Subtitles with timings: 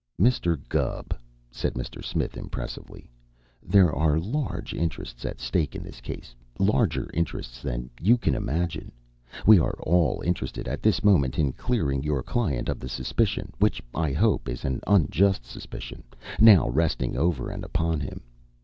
[0.19, 0.57] "Mr.
[0.67, 1.15] Gubb,"
[1.51, 2.03] said Mr.
[2.03, 3.07] Smith impressively
[3.61, 6.33] "there are large interests at stake in this case.
[6.57, 8.91] Larger interests than you imagine.
[9.45, 13.79] We are all interested at this moment in clearing your client of the suspicion which
[13.93, 16.03] I hope is an unjust suspicion
[16.39, 18.21] now resting over and upon him.